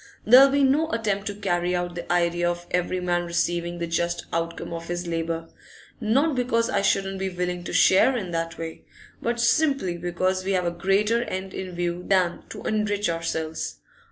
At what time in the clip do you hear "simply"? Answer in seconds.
9.39-9.99